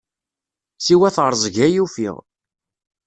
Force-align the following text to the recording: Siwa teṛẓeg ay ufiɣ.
Siwa 0.85 1.09
teṛẓeg 1.15 1.55
ay 1.65 1.75
ufiɣ. 1.83 2.15